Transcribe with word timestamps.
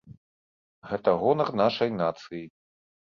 Гэта 0.91 1.13
гонар 1.23 1.51
нашай 1.61 1.91
нацыі. 1.99 2.41